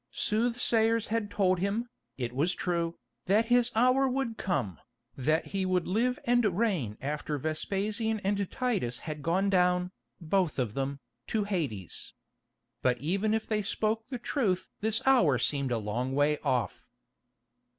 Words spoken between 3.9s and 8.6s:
would come, that he would live and reign after Vespasian and